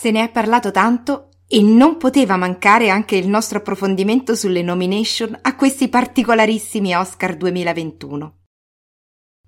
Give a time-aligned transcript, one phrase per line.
[0.00, 5.36] Se ne è parlato tanto e non poteva mancare anche il nostro approfondimento sulle nomination
[5.42, 8.36] a questi particolarissimi Oscar 2021.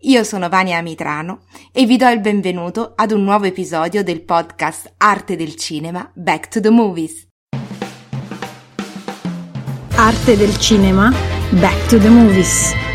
[0.06, 4.92] Io sono Vania Amitrano e vi do il benvenuto ad un nuovo episodio del podcast
[4.96, 7.28] Arte del Cinema Back to the Movies.
[9.94, 11.12] Arte del Cinema
[11.60, 12.90] Back to the Movies.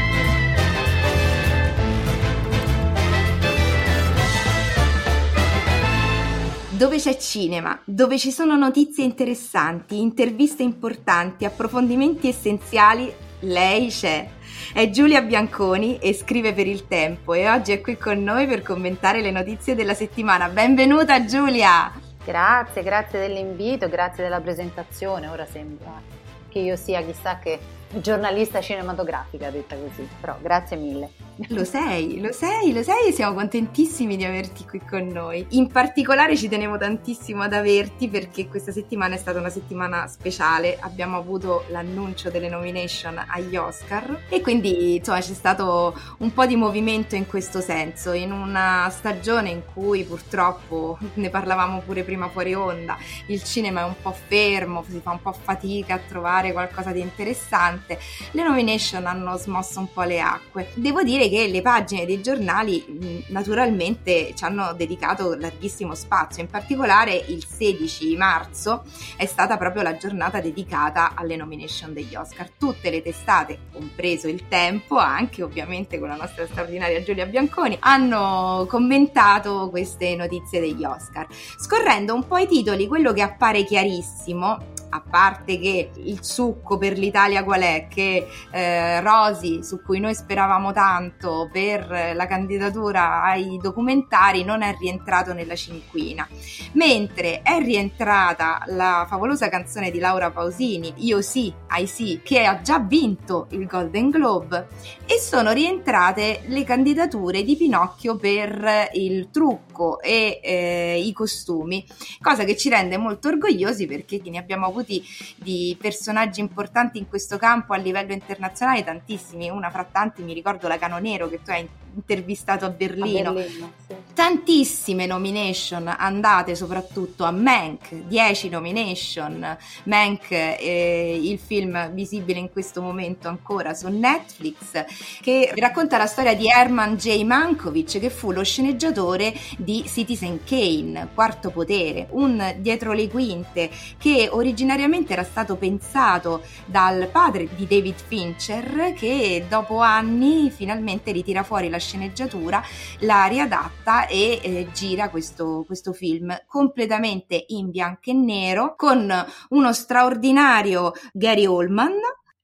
[6.78, 14.28] Dove c'è cinema, dove ci sono notizie interessanti, interviste importanti, approfondimenti essenziali, lei c'è.
[14.74, 18.62] È Giulia Bianconi e scrive per il Tempo e oggi è qui con noi per
[18.62, 20.50] commentare le notizie della settimana.
[20.50, 21.94] Benvenuta Giulia!
[22.26, 25.30] Grazie, grazie dell'invito, grazie della presentazione.
[25.30, 26.02] Ora sembra
[26.50, 27.58] che io sia chissà che
[28.02, 31.10] giornalista cinematografica, detta così, però grazie mille.
[31.50, 35.46] Lo sei, lo sei, lo sei e siamo contentissimi di averti qui con noi.
[35.50, 40.78] In particolare ci tenevo tantissimo ad averti perché questa settimana è stata una settimana speciale,
[40.80, 46.56] abbiamo avuto l'annuncio delle nomination agli Oscar e quindi insomma c'è stato un po' di
[46.56, 52.54] movimento in questo senso, in una stagione in cui purtroppo, ne parlavamo pure prima fuori
[52.54, 52.98] onda,
[53.28, 57.02] il cinema è un po' fermo, si fa un po' fatica a trovare qualcosa di
[57.02, 57.85] interessante,
[58.32, 60.72] le nomination hanno smosso un po' le acque.
[60.76, 67.14] Devo dire che le pagine dei giornali naturalmente ci hanno dedicato larghissimo spazio, in particolare
[67.16, 68.84] il 16 marzo
[69.16, 72.50] è stata proprio la giornata dedicata alle nomination degli Oscar.
[72.58, 78.66] Tutte le testate, compreso il tempo, anche ovviamente con la nostra straordinaria Giulia Bianconi, hanno
[78.70, 81.28] commentato queste notizie degli Oscar.
[81.58, 86.98] Scorrendo un po' i titoli, quello che appare chiarissimo a parte che il succo per
[86.98, 93.60] l'Italia qual è, che eh, Rosi, su cui noi speravamo tanto per la candidatura ai
[93.62, 96.28] documentari, non è rientrato nella cinquina,
[96.74, 102.62] mentre è rientrata la favolosa canzone di Laura Pausini, Io sì, I sì, che ha
[102.62, 104.68] già vinto il Golden Globe,
[105.06, 111.86] e sono rientrate le candidature di Pinocchio per il trucco e eh, i costumi,
[112.22, 115.04] cosa che ci rende molto orgogliosi perché ne abbiamo avuti
[115.36, 120.68] di personaggi importanti in questo campo a livello internazionale, tantissimi, una fra tanti mi ricordo
[120.68, 123.30] la Canonero che tu hai intervistato a Berlino.
[123.30, 123.96] A Berlino sì.
[124.16, 129.58] Tantissime nomination andate soprattutto a Mank, 10 nomination.
[129.84, 134.86] Mank è il film visibile in questo momento ancora su Netflix
[135.22, 137.24] che racconta la storia di Herman J.
[137.24, 144.30] Mankovic che fu lo sceneggiatore di Citizen Kane, Quarto Potere, un dietro le quinte che
[144.32, 151.68] originariamente era stato pensato dal padre di David Fincher che dopo anni finalmente ritira fuori
[151.68, 152.62] la sceneggiatura,
[153.00, 159.14] la riadatta e eh, gira questo, questo film completamente in bianco e nero con
[159.50, 161.94] uno straordinario Gary Oldman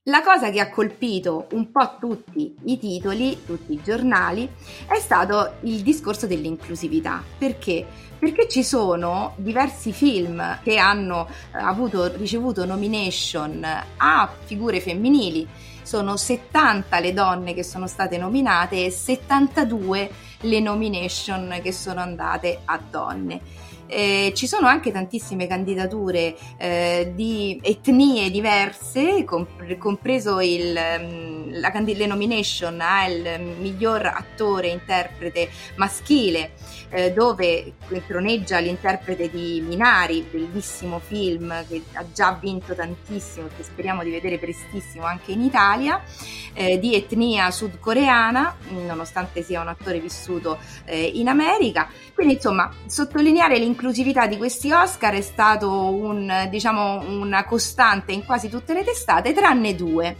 [0.06, 4.48] la cosa che ha colpito un po' tutti i titoli, tutti i giornali,
[4.88, 7.22] è stato il discorso dell'inclusività.
[7.38, 7.86] Perché?
[8.18, 13.64] Perché ci sono diversi film che hanno eh, avuto, ricevuto nomination
[13.96, 15.46] a figure femminili
[15.92, 20.10] sono 70 le donne che sono state nominate e 72
[20.40, 23.40] le nomination che sono andate a donne.
[23.86, 31.72] Eh, ci sono anche tantissime candidature eh, di etnie diverse, comp- compreso il, mm, la,
[31.74, 36.52] le nomination al miglior attore interprete maschile,
[36.90, 37.74] eh, dove
[38.06, 44.38] troneggia l'interprete di Minari, bellissimo film che ha già vinto tantissimo, che speriamo di vedere
[44.38, 46.02] prestissimo anche in Italia,
[46.54, 51.88] eh, di etnia sudcoreana, nonostante sia un attore vissuto eh, in America.
[52.14, 58.48] Quindi insomma, sottolineare l'inclusività di questi Oscar è stato un, diciamo, una costante in quasi
[58.48, 60.16] tutte le testate, tranne due.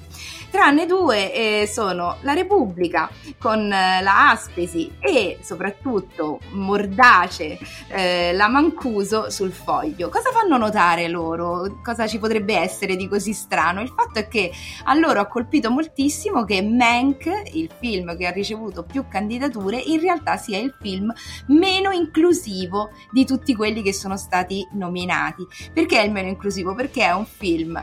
[0.53, 7.59] Tranne due eh, sono la Repubblica con eh, la Aspesi e soprattutto Mordace,
[7.89, 10.11] eh, la Mancuso sul foglio.
[10.11, 11.81] Cosa fanno notare loro?
[11.83, 13.81] Cosa ci potrebbe essere di così strano?
[13.81, 14.53] Il fatto è che
[14.85, 20.01] a loro ha colpito moltissimo che Mank, il film che ha ricevuto più candidature, in
[20.01, 21.11] realtà sia il film
[21.47, 25.47] meno inclusivo di tutti quelli che sono stati nominati.
[25.73, 26.75] Perché è il meno inclusivo?
[26.75, 27.83] Perché è un film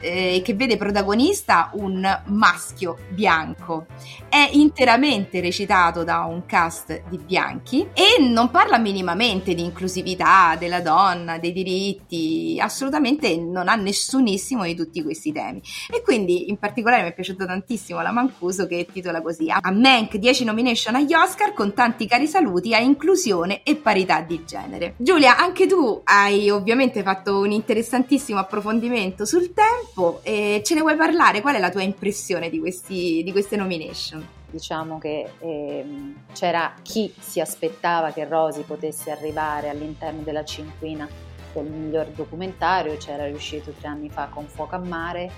[0.00, 3.86] eh, che vede protagonista un maschio bianco.
[4.28, 10.80] È interamente recitato da un cast di bianchi e non parla minimamente di inclusività della
[10.80, 15.60] donna, dei diritti, assolutamente non ha nessunissimo di tutti questi temi.
[15.90, 20.16] E quindi in particolare mi è piaciuta tantissimo la Mancuso che titola così A Mank
[20.16, 24.94] 10 nomination agli Oscar con tanti cari saluti a inclusione e parità di genere.
[24.98, 29.52] Giulia, anche tu hai ovviamente fatto un interessantissimo approfondimento sul
[29.90, 31.40] tempo e ce ne vuoi parlare?
[31.40, 34.26] Qual è la tua impressione di, questi, di queste nomination?
[34.50, 41.08] Diciamo che ehm, c'era chi si aspettava che Rosy potesse arrivare all'interno della cinquina
[41.52, 45.30] del miglior documentario, c'era riuscito tre anni fa con Fuoco a Mare,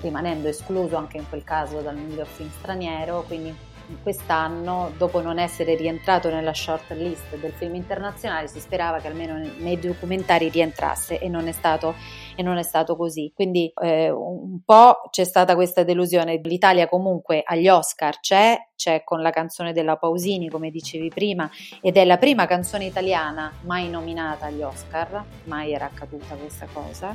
[0.00, 3.54] rimanendo escluso anche in quel caso dal miglior film straniero, quindi
[4.02, 9.38] quest'anno, dopo non essere rientrato nella short list del film internazionale, si sperava che almeno
[9.58, 11.94] nei documentari rientrasse e non è stato,
[12.36, 13.32] non è stato così.
[13.34, 16.40] Quindi eh, un po' c'è stata questa delusione.
[16.42, 21.50] L'Italia comunque agli Oscar c'è, c'è con la canzone della Pausini, come dicevi prima,
[21.80, 27.14] ed è la prima canzone italiana mai nominata agli Oscar, mai era accaduta questa cosa.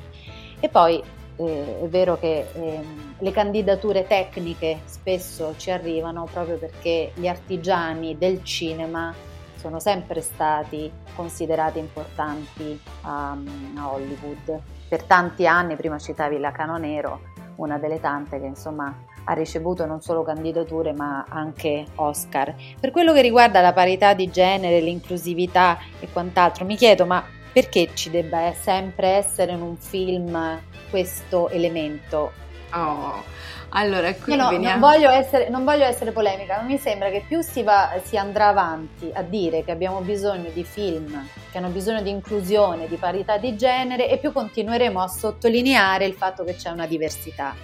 [0.59, 1.01] E poi
[1.37, 2.79] eh, è vero che eh,
[3.17, 9.13] le candidature tecniche spesso ci arrivano proprio perché gli artigiani del cinema
[9.55, 14.61] sono sempre stati considerati importanti a, a Hollywood.
[14.87, 17.21] Per tanti anni, prima citavi la Cano Nero,
[17.55, 18.93] una delle tante che insomma
[19.27, 22.53] ha ricevuto non solo candidature ma anche Oscar.
[22.79, 27.23] Per quello che riguarda la parità di genere, l'inclusività e quant'altro, mi chiedo ma
[27.55, 30.59] perché ci debba sempre essere in un film
[30.89, 32.33] questo elemento?
[32.73, 33.23] Oh,
[33.69, 34.77] allora qui no, veniamo...
[34.77, 38.17] non, voglio essere, non voglio essere polemica, ma mi sembra che più si, va, si
[38.17, 42.97] andrà avanti a dire che abbiamo bisogno di film che hanno bisogno di inclusione, di
[42.97, 47.55] parità di genere e più continueremo a sottolineare il fatto che c'è una diversità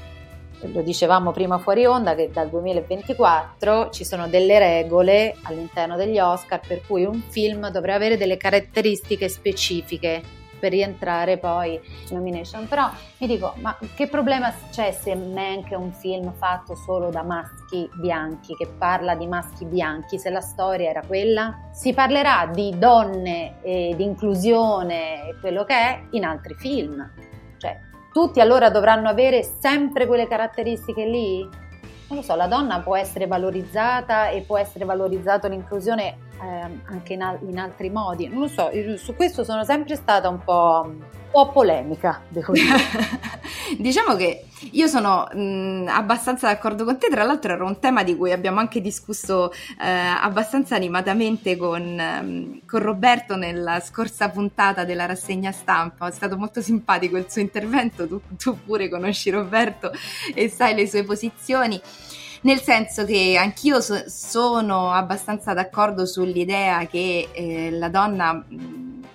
[0.63, 6.59] lo dicevamo prima fuori onda, che dal 2024 ci sono delle regole all'interno degli Oscar
[6.65, 10.21] per cui un film dovrà avere delle caratteristiche specifiche
[10.61, 12.67] per rientrare poi in nomination.
[12.67, 12.87] Però
[13.17, 17.89] mi dico, ma che problema c'è se Mank è un film fatto solo da maschi
[17.95, 21.69] bianchi, che parla di maschi bianchi, se la storia era quella?
[21.73, 27.11] Si parlerà di donne e di inclusione e quello che è in altri film.
[27.57, 27.79] Cioè,
[28.11, 31.39] tutti allora dovranno avere sempre quelle caratteristiche lì?
[32.07, 37.13] Non lo so, la donna può essere valorizzata e può essere valorizzata l'inclusione eh, anche
[37.13, 38.27] in, al- in, altri modi.
[38.27, 40.99] Non lo so, su questo sono sempre stata un po', un
[41.31, 43.39] po polemica, devo dire.
[43.77, 48.15] diciamo che io sono mh, abbastanza d'accordo con te, tra l'altro era un tema di
[48.15, 55.05] cui abbiamo anche discusso eh, abbastanza animatamente con, um, con, Roberto nella scorsa puntata della
[55.05, 59.91] rassegna stampa, è stato molto simpatico il suo intervento, tu, tu pure conosci Roberto
[60.33, 61.81] e sai le sue posizioni
[62.41, 68.43] nel senso che anch'io so- sono abbastanza d'accordo sull'idea che eh, la donna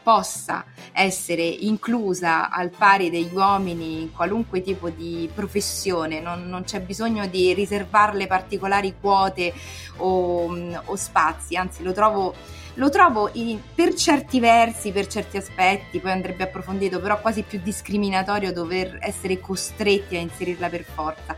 [0.03, 6.81] possa essere inclusa al pari degli uomini in qualunque tipo di professione, non, non c'è
[6.81, 9.53] bisogno di riservarle particolari quote
[9.97, 12.35] o, o spazi, anzi lo trovo
[12.77, 17.59] lo trovo in, per certi versi, per certi aspetti, poi andrebbe approfondito, però quasi più
[17.63, 21.35] discriminatorio dover essere costretti a inserirla per forza.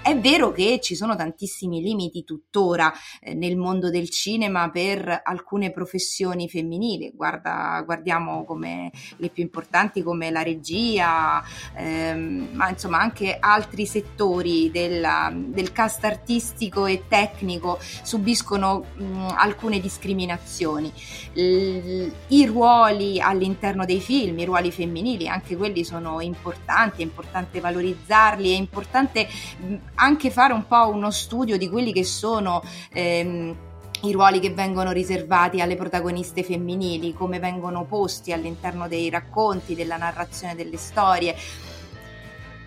[0.00, 5.70] È vero che ci sono tantissimi limiti tuttora eh, nel mondo del cinema per alcune
[5.70, 11.42] professioni femminili, Guarda, guardiamo come le più importanti come la regia,
[11.76, 19.78] ehm, ma insomma anche altri settori della, del cast artistico e tecnico subiscono mh, alcune
[19.78, 20.90] discriminazioni.
[21.34, 27.60] L- I ruoli all'interno dei film, i ruoli femminili, anche quelli sono importanti, è importante
[27.60, 29.28] valorizzarli, è importante
[29.58, 32.62] mh, anche fare un po' uno studio di quelli che sono
[32.92, 33.56] ehm,
[34.02, 39.96] i ruoli che vengono riservati alle protagoniste femminili, come vengono posti all'interno dei racconti, della
[39.96, 41.34] narrazione delle storie.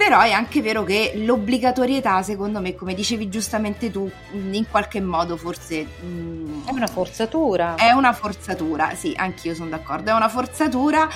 [0.03, 5.37] Però è anche vero che l'obbligatorietà, secondo me, come dicevi giustamente tu, in qualche modo
[5.37, 5.83] forse...
[5.83, 7.75] Mh, è una forzatura.
[7.75, 10.09] È una forzatura, sì, anch'io sono d'accordo.
[10.09, 11.07] È una forzatura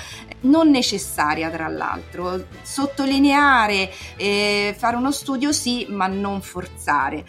[0.42, 2.46] non necessaria, tra l'altro.
[2.62, 7.24] Sottolineare, eh, fare uno studio sì, ma non forzare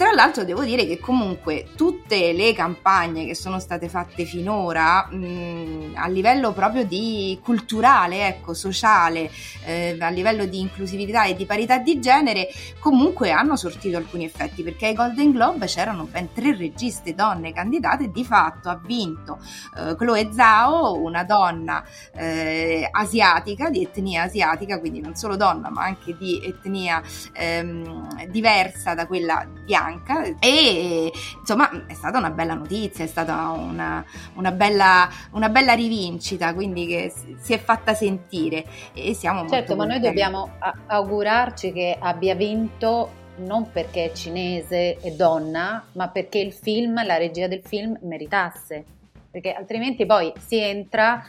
[0.00, 5.92] Tra l'altro devo dire che comunque tutte le campagne che sono state fatte finora mh,
[5.96, 9.30] a livello proprio di culturale, ecco, sociale,
[9.66, 14.62] eh, a livello di inclusività e di parità di genere, comunque hanno sortito alcuni effetti
[14.62, 19.38] perché ai Golden Globe c'erano ben tre registe donne candidate e di fatto ha vinto
[19.76, 25.82] eh, Chloe Zhao, una donna eh, asiatica, di etnia asiatica, quindi non solo donna ma
[25.82, 27.02] anche di etnia
[27.34, 30.22] ehm, diversa da quella bianca bianca.
[30.38, 34.04] E insomma è stata una bella notizia, è stata una,
[34.34, 38.64] una, bella, una bella, rivincita, quindi che si è fatta sentire.
[38.94, 40.52] E siamo certo, ma noi dobbiamo
[40.86, 47.16] augurarci che abbia vinto non perché è cinese e donna, ma perché il film, la
[47.16, 48.84] regia del film meritasse,
[49.30, 51.24] perché altrimenti poi si entra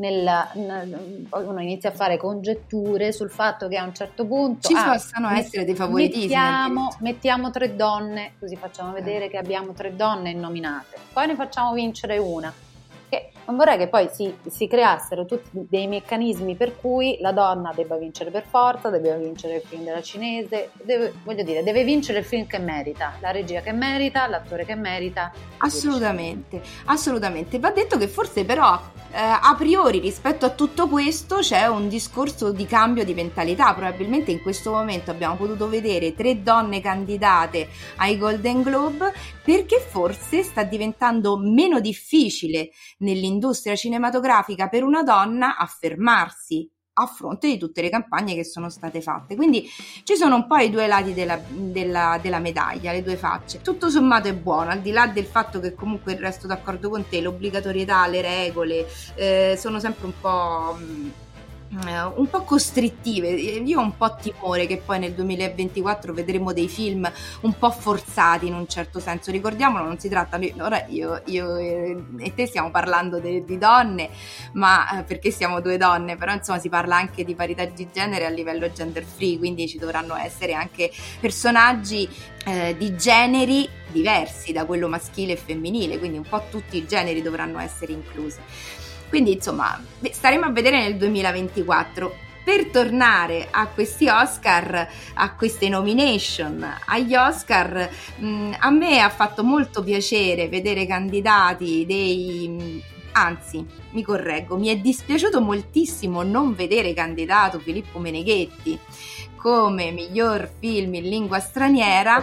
[0.00, 4.74] nel, nel, uno inizia a fare congetture sul fatto che a un certo punto ci
[4.74, 6.26] ah, possano essere dei favoritismi.
[6.26, 11.74] Mettiamo, mettiamo tre donne, così facciamo vedere che abbiamo tre donne nominate, poi ne facciamo
[11.74, 12.52] vincere una
[13.10, 17.72] che non vorrei che poi si, si, creassero tutti dei meccanismi per cui la donna
[17.74, 22.20] debba vincere per forza, debba vincere il film della cinese, deve, voglio dire, deve vincere
[22.20, 25.32] il film che merita, la regia che merita, l'attore che merita.
[25.58, 27.58] Assolutamente, assolutamente.
[27.58, 28.80] Va detto che forse però
[29.12, 33.74] eh, a priori rispetto a tutto questo c'è un discorso di cambio di mentalità.
[33.74, 39.12] Probabilmente in questo momento abbiamo potuto vedere tre donne candidate ai Golden Globe
[39.50, 47.58] perché forse sta diventando meno difficile nell'industria cinematografica per una donna affermarsi a fronte di
[47.58, 49.34] tutte le campagne che sono state fatte.
[49.34, 49.68] Quindi
[50.04, 53.60] ci sono un po' i due lati della, della, della, medaglia, le due facce.
[53.60, 57.20] Tutto sommato è buono, al di là del fatto che comunque resto d'accordo con te,
[57.20, 60.76] l'obbligatorietà, le regole, eh, sono sempre un po'...
[60.78, 61.12] Mh,
[61.70, 63.28] eh, un po' costrittive.
[63.28, 67.10] Io ho un po' timore che poi nel 2024 vedremo dei film
[67.42, 69.30] un po' forzati in un certo senso.
[69.30, 74.10] Ricordiamolo, non si tratta, ora io, io e te stiamo parlando de, di donne,
[74.54, 78.26] ma eh, perché siamo due donne, però insomma si parla anche di parità di genere
[78.26, 82.08] a livello gender free, quindi ci dovranno essere anche personaggi
[82.46, 87.22] eh, di generi diversi da quello maschile e femminile, quindi un po' tutti i generi
[87.22, 88.38] dovranno essere inclusi.
[89.10, 96.64] Quindi insomma staremo a vedere nel 2024 per tornare a questi Oscar, a queste nomination
[96.86, 104.56] agli Oscar, mh, a me ha fatto molto piacere vedere candidati dei anzi, mi correggo,
[104.56, 108.78] mi è dispiaciuto moltissimo non vedere candidato Filippo Meneghetti
[109.40, 112.22] come miglior film in lingua straniera.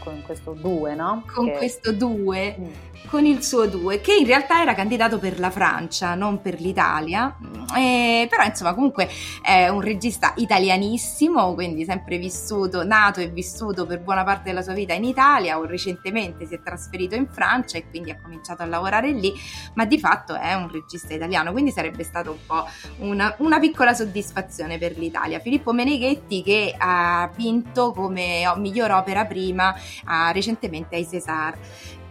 [0.00, 1.24] Con questo 2, no?
[1.32, 1.52] Con che...
[1.52, 2.64] questo 2, mm.
[3.08, 7.36] Con il suo 2, che in realtà era candidato per la Francia, non per l'Italia.
[7.76, 9.08] E, però insomma comunque
[9.42, 14.72] è un regista italianissimo, quindi sempre vissuto, nato e vissuto per buona parte della sua
[14.72, 18.66] vita in Italia, o recentemente si è trasferito in Francia e quindi ha cominciato a
[18.66, 19.32] lavorare lì,
[19.74, 22.66] ma di fatto è un regista italiano, quindi sarebbe stato un po'
[22.98, 25.38] una, una piccola soddisfazione per l'Italia.
[25.40, 31.58] Filippo Meneghetti che ha vinto come miglior opera prima uh, recentemente ai César.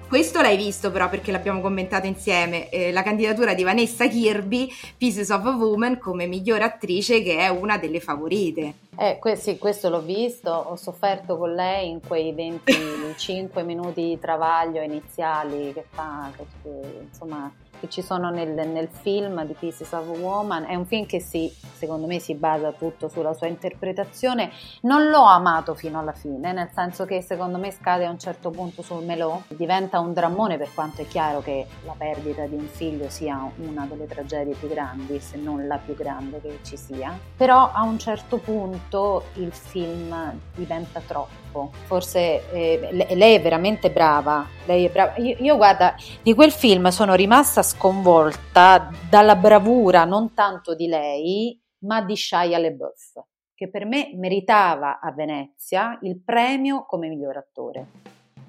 [0.08, 5.30] Questo l'hai visto però perché l'abbiamo commentato insieme, eh, la candidatura di Vanessa Kirby, Pieces
[5.30, 8.74] of a Woman, come miglior attrice che è una delle favorite.
[8.98, 14.20] Eh, que- sì, questo l'ho visto, ho sofferto con lei in quei 25 minuti di
[14.20, 16.70] travaglio iniziali che fa, che,
[17.02, 17.52] insomma
[17.86, 20.65] che ci sono nel, nel, film di Pieces of a Woman.
[20.65, 24.51] È un film che si, secondo me si basa tutto sulla sua interpretazione.
[24.82, 28.50] Non l'ho amato fino alla fine, nel senso che secondo me scade a un certo
[28.50, 32.68] punto sul melò, diventa un drammone per quanto è chiaro che la perdita di un
[32.68, 37.18] figlio sia una delle tragedie più grandi, se non la più grande che ci sia.
[37.38, 41.72] Però a un certo punto il film diventa troppo.
[41.86, 44.55] Forse eh, lei è veramente brava.
[44.66, 45.16] Lei è brava.
[45.18, 51.60] Io, io, guarda, di quel film sono rimasta sconvolta dalla bravura non tanto di lei,
[51.80, 57.88] ma di Shia LeBeouf, che per me meritava a Venezia il premio come miglior attore,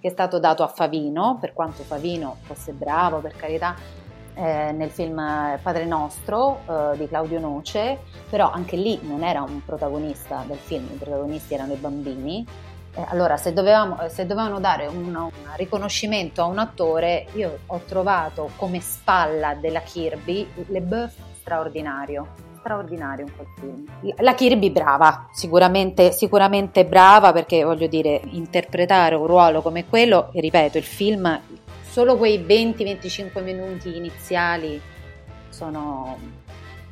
[0.01, 4.05] che è stato dato a Favino, per quanto Favino fosse bravo, per carità.
[4.39, 5.17] Eh, nel film
[5.63, 10.85] Padre Nostro eh, di Claudio Noce, però anche lì non era un protagonista del film,
[10.93, 12.47] i protagonisti erano i bambini
[13.09, 18.51] allora, se, dovevamo, se, dovevano dare un, un, riconoscimento a un attore, io ho trovato
[18.57, 22.45] come spalla della Kirby LeBeouf straordinario.
[22.59, 24.15] Straordinario in quel film.
[24.19, 30.41] La Kirby brava, sicuramente, sicuramente brava perché voglio dire, interpretare un ruolo come quello, e
[30.41, 31.41] ripeto, il film,
[31.89, 34.81] solo quei 20-25 minuti iniziali
[35.49, 36.19] sono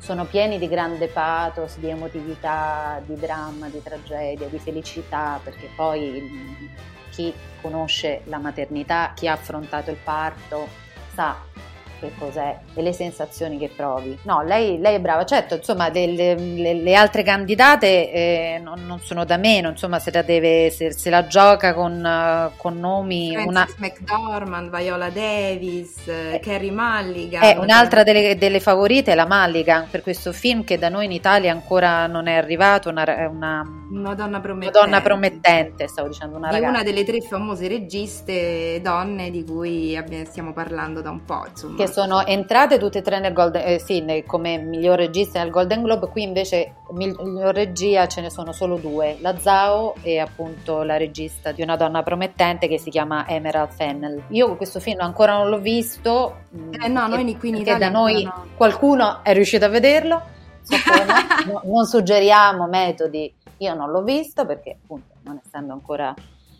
[0.05, 6.69] sono pieni di grande pathos, di emotività, di dramma, di tragedia, di felicità, perché poi
[7.09, 10.67] chi conosce la maternità, chi ha affrontato il parto,
[11.15, 11.35] sa
[12.05, 14.17] che cos'è e le sensazioni che provi.
[14.23, 18.99] No, lei, lei è brava, certo, insomma, delle, le, le, altre candidate eh, non, non,
[18.99, 23.31] sono da meno, insomma, se la, deve, se, se la gioca con, uh, con nomi...
[23.33, 23.87] Frances una...
[23.87, 27.43] McDormand, Viola Davis, eh, Carrie Mulligan.
[27.43, 31.11] È un'altra delle, delle, favorite è la Mulligan per questo film che da noi in
[31.11, 34.77] Italia ancora non è arrivato, una, una, una donna promettente.
[34.77, 36.69] Una donna promettente, stavo dicendo, una ragazza.
[36.69, 41.77] una delle tre famose registe donne di cui stiamo parlando da un po', insomma.
[41.77, 45.81] Che sono entrate tutte e tre nel Golden, eh, sì, come miglior regista nel Golden
[45.81, 50.97] Globe, qui invece miglior regia ce ne sono solo due, la Zhao e appunto la
[50.97, 54.23] regista di una donna promettente che si chiama Emerald Fennel.
[54.31, 57.87] Io questo film ancora non l'ho visto, mm, eh no, perché, noi qui in Italia
[57.87, 58.45] da noi no.
[58.57, 60.21] qualcuno è riuscito a vederlo,
[61.47, 66.13] no, non suggeriamo metodi, io non l'ho visto perché appunto non essendo ancora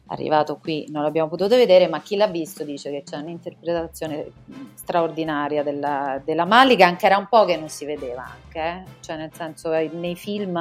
[0.08, 4.32] arrivato qui non l'abbiamo potuto vedere, ma chi l'ha visto dice che c'è un'interpretazione
[4.74, 8.84] straordinaria della, della Mulligan, che era un po' che non si vedeva anche, eh?
[9.00, 10.58] cioè nel senso nei film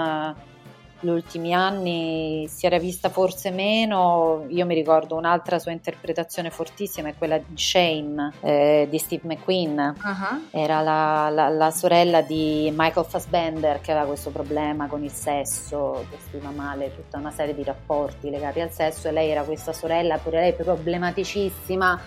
[1.04, 7.10] gli ultimi anni si era vista forse meno, io mi ricordo un'altra sua interpretazione fortissima
[7.10, 10.48] è quella di Shame eh, di Steve McQueen, uh-huh.
[10.50, 16.06] era la, la, la, sorella di Michael Fassbender che aveva questo problema con il sesso,
[16.10, 20.16] gestiva male tutta una serie di rapporti legati al sesso e lei era questa sorella,
[20.16, 22.00] pure lei problematicissima,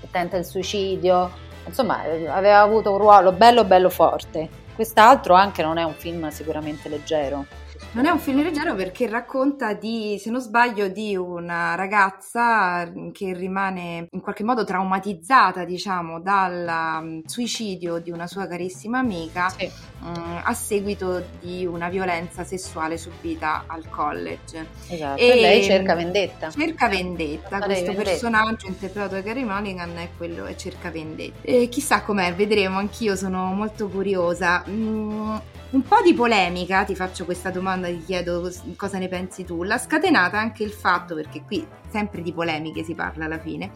[0.00, 1.30] che tenta il suicidio,
[1.66, 4.48] insomma aveva avuto un ruolo bello bello forte.
[4.74, 7.59] Quest'altro anche non è un film sicuramente leggero.
[7.92, 13.34] Non è un film leggero perché racconta di, se non sbaglio, di una ragazza che
[13.34, 19.68] rimane in qualche modo traumatizzata, diciamo, dal mm, suicidio di una sua carissima amica sì.
[20.02, 24.66] um, a seguito di una violenza sessuale subita al college.
[24.86, 26.48] Esatto, e lei cerca vendetta.
[26.48, 28.08] Cerca vendetta, questo vendetta.
[28.08, 31.40] personaggio interpretato da Gary Mulligan è quello e cerca vendetta.
[31.42, 34.62] E chissà com'è, vedremo, anch'io sono molto curiosa.
[34.68, 35.36] Mm,
[35.70, 39.62] un po' di polemica, ti faccio questa domanda, ti chiedo cosa ne pensi tu.
[39.62, 43.70] L'ha scatenata anche il fatto, perché qui sempre di polemiche si parla alla fine,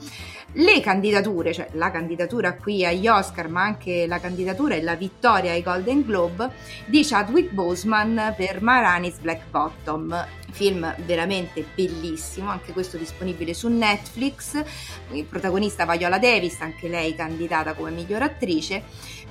[0.52, 5.52] le candidature, cioè la candidatura qui agli Oscar, ma anche la candidatura e la vittoria
[5.52, 6.50] ai Golden Globe
[6.86, 10.26] di Chadwick Boseman per Maranis Black Bottom.
[10.50, 14.62] Film veramente bellissimo, anche questo disponibile su Netflix.
[15.10, 18.82] Il protagonista Viola Davis, anche lei candidata come miglior attrice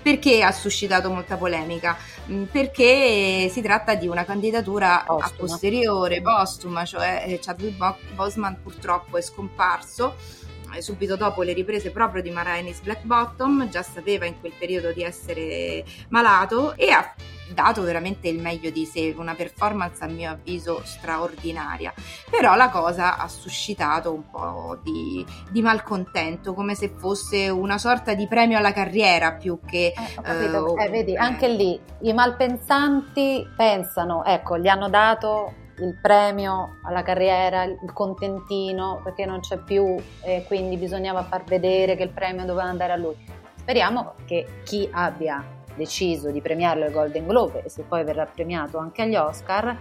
[0.04, 1.98] perché ha suscitato molta polemica?
[2.30, 5.26] Mm, perché si tratta di una candidatura postuma.
[5.26, 10.16] a posteriore, postuma, cioè eh, Chadwick Boseman purtroppo è scomparso
[10.82, 15.04] subito dopo le riprese proprio di Marainis Black Bottom, già sapeva in quel periodo di
[15.04, 17.14] essere malato e ha
[17.54, 21.94] dato veramente il meglio di sé, una performance a mio avviso straordinaria,
[22.30, 28.14] però la cosa ha suscitato un po' di, di malcontento, come se fosse una sorta
[28.14, 29.94] di premio alla carriera più che...
[30.24, 37.02] Eh, eh, vedi, anche lì i malpensanti pensano, ecco, gli hanno dato il premio alla
[37.02, 42.46] carriera, il contentino, perché non c'è più e quindi bisognava far vedere che il premio
[42.46, 43.16] doveva andare a lui.
[43.56, 45.44] Speriamo che chi abbia
[45.76, 49.76] deciso di premiarlo ai Golden Globe e se poi verrà premiato anche agli Oscar,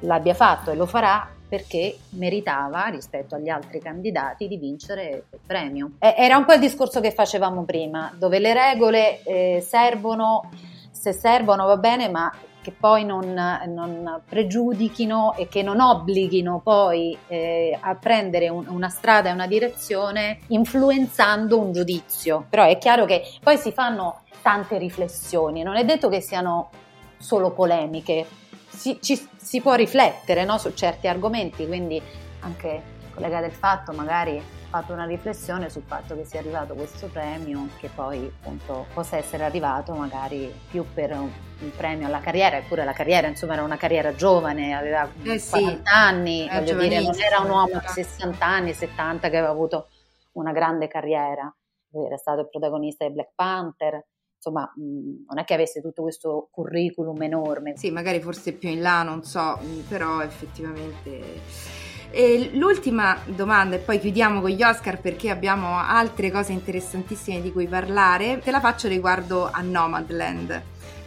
[0.00, 5.92] l'abbia fatto e lo farà perché meritava rispetto agli altri candidati di vincere il premio.
[5.98, 10.50] Era un po' il discorso che facevamo prima, dove le regole eh, servono,
[10.90, 17.16] se servono va bene, ma che poi non, non, pregiudichino e che non obblighino poi
[17.28, 22.44] eh, a prendere un, una strada e una direzione influenzando un giudizio.
[22.48, 26.70] Però è chiaro che poi si fanno tante riflessioni, non è detto che siano
[27.18, 28.26] solo polemiche,
[28.68, 32.00] si, ci, si può riflettere no, su certi argomenti, quindi
[32.40, 37.68] anche collega del fatto magari fatto una riflessione sul fatto che sia arrivato questo premio,
[37.78, 42.84] che poi appunto possa essere arrivato magari più per un, un premio alla carriera, eppure
[42.84, 47.18] la carriera insomma era una carriera giovane, aveva eh sì, 40 anni, voglio dire, non
[47.18, 49.88] era un uomo di 60 anni, 70 che aveva avuto
[50.32, 51.52] una grande carriera,
[51.92, 56.48] lui era stato il protagonista di Black Panther, insomma non è che avesse tutto questo
[56.52, 57.76] curriculum enorme.
[57.76, 61.86] Sì, magari forse più in là, non so, però effettivamente...
[62.10, 67.52] E l'ultima domanda, e poi chiudiamo con gli Oscar perché abbiamo altre cose interessantissime di
[67.52, 70.62] cui parlare, te la faccio riguardo a Nomadland.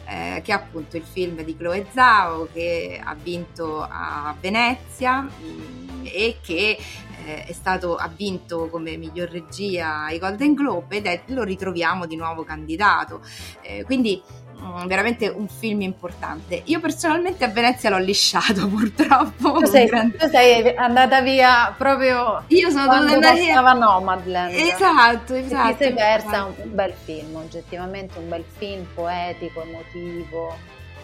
[0.05, 6.01] Eh, che è appunto il film di Chloe Zhao che ha vinto a Venezia mh,
[6.03, 6.77] e che
[7.25, 12.15] eh, stato, ha vinto come miglior regia ai Golden Globe ed è, lo ritroviamo di
[12.15, 13.21] nuovo candidato.
[13.61, 14.21] Eh, quindi
[14.63, 16.61] mm, veramente un film importante.
[16.65, 19.59] Io personalmente a Venezia l'ho lisciato purtroppo.
[19.59, 20.17] Tu sei, grande...
[20.17, 23.61] tu sei andata via proprio Io sono dovuta andare via.
[23.61, 24.53] Nomadland.
[24.53, 25.69] Esatto, esatto.
[25.69, 30.55] E ti sei persa un bel film, oggettivamente un bel film poetico, emotivo,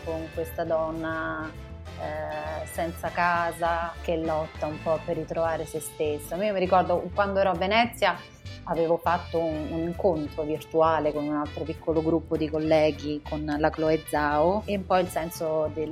[0.03, 1.65] con questa donna
[1.99, 6.35] eh, senza casa che lotta un po' per ritrovare se stessa.
[6.35, 8.15] Io mi ricordo quando ero a Venezia
[8.69, 13.69] avevo fatto un, un, incontro virtuale con un altro piccolo gruppo di colleghi, con la
[13.69, 15.91] Chloe Zhao, e un po' il senso del,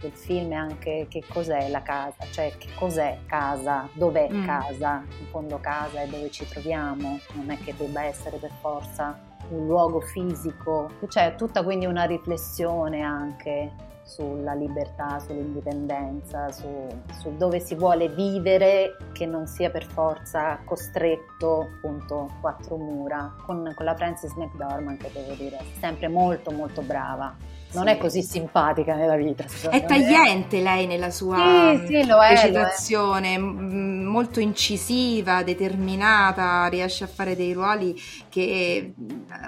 [0.00, 4.46] del film è anche che cos'è la casa, cioè che cos'è casa, dov'è mm.
[4.46, 9.18] casa, in fondo casa è dove ci troviamo, non è che debba essere per forza
[9.48, 16.86] un luogo fisico, c'è tutta quindi una riflessione anche sulla libertà, sull'indipendenza, su,
[17.20, 23.34] su, dove si vuole vivere che non sia per forza costretto appunto quattro mura.
[23.44, 27.90] Con, con la Frances McDormand che devo dire sempre molto molto brava non sì.
[27.90, 29.44] è così simpatica nella vita.
[29.68, 30.62] È tagliente me.
[30.62, 33.38] lei nella sua sì, sì, recitazione, è.
[33.38, 37.94] molto incisiva, determinata, riesce a fare dei ruoli
[38.28, 38.94] che eh,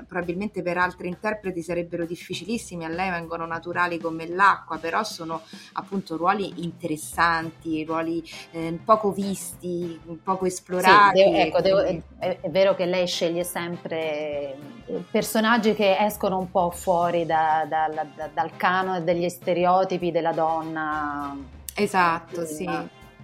[0.06, 6.16] probabilmente per altri interpreti sarebbero difficilissimi, a lei vengono naturali come l'acqua, però sono appunto
[6.16, 11.20] ruoli interessanti, ruoli eh, poco visti, poco esplorati.
[11.20, 14.56] Sì, ecco, devo, è, è, vero che lei sceglie sempre
[14.86, 20.10] eh, personaggi che escono un po' fuori da, da, da da, dal canone degli stereotipi
[20.10, 21.36] della donna.
[21.74, 22.68] Esatto, sì.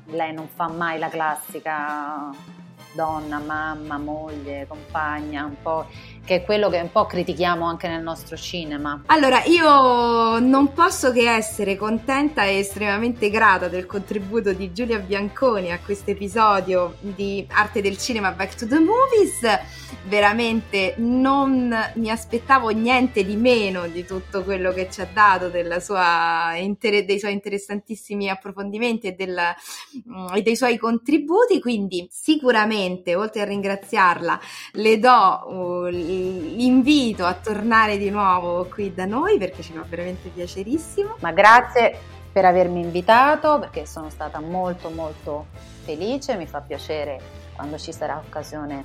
[0.07, 2.31] Lei non fa mai la classica
[2.93, 5.87] donna, mamma, moglie, compagna, un po'
[6.31, 9.03] che è quello che un po' critichiamo anche nel nostro cinema.
[9.07, 15.73] Allora, io non posso che essere contenta e estremamente grata del contributo di Giulia Bianconi
[15.73, 19.41] a questo episodio di Arte del Cinema Back to the Movies.
[20.05, 26.53] Veramente non mi aspettavo niente di meno di tutto quello che ci ha dato sua,
[26.55, 29.37] dei suoi interessantissimi approfondimenti e, del,
[30.09, 34.41] mm, e dei suoi contributi, quindi sicuramente, oltre a ringraziarla,
[34.75, 35.89] le do uh,
[36.21, 41.17] l'invito a tornare di nuovo qui da noi perché ci fa veramente piacerissimo.
[41.21, 41.99] Ma grazie
[42.33, 45.47] per avermi invitato perché sono stata molto molto
[45.83, 47.21] felice, mi fa piacere
[47.55, 48.85] quando ci sarà occasione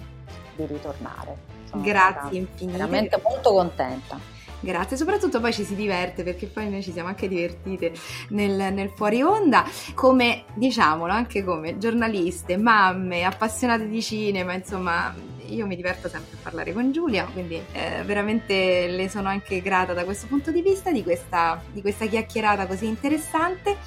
[0.56, 1.54] di ritornare.
[1.69, 2.78] Sono grazie infinite.
[2.78, 4.34] Veramente molto contenta.
[4.60, 7.93] Grazie, soprattutto poi ci si diverte perché poi noi ci siamo anche divertite
[8.30, 15.13] nel, nel fuori onda, come diciamolo anche come giornaliste, mamme, appassionate di cinema, insomma
[15.49, 19.93] io mi diverto sempre a parlare con Giulia, quindi eh, veramente le sono anche grata
[19.93, 23.77] da questo punto di vista, di questa, di questa chiacchierata così interessante.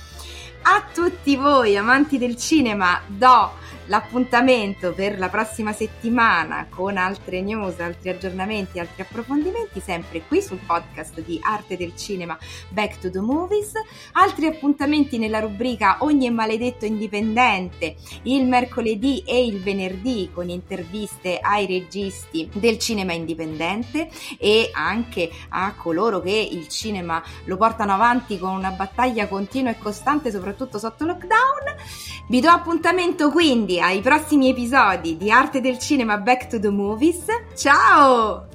[0.63, 3.53] A tutti voi amanti del cinema do
[3.89, 10.61] l'appuntamento per la prossima settimana con altre news, altri aggiornamenti, altri approfondimenti, sempre qui sul
[10.65, 13.73] podcast di Arte del Cinema Back to the Movies.
[14.13, 21.67] Altri appuntamenti nella rubrica Ogni maledetto indipendente il mercoledì e il venerdì con interviste ai
[21.67, 28.55] registi del cinema indipendente e anche a coloro che il cinema lo portano avanti con
[28.55, 31.77] una battaglia continua e costante, soprattutto sotto lockdown.
[32.29, 37.27] Vi do appuntamento quindi ai prossimi episodi di Arte del Cinema Back to the Movies.
[37.57, 38.47] Ciao!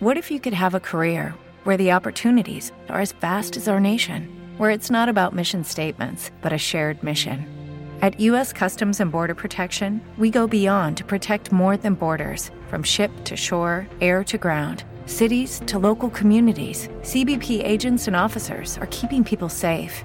[0.00, 1.34] What if you could have a career
[1.64, 6.30] where the opportunities are as vast as our nation, where it's not about mission statements,
[6.42, 7.46] but a shared mission?
[8.02, 8.52] At U.S.
[8.52, 13.36] Customs and Border Protection, we go beyond to protect more than borders from ship to
[13.36, 19.48] shore, air to ground cities to local communities, CBP agents and officers are keeping people
[19.48, 20.04] safe.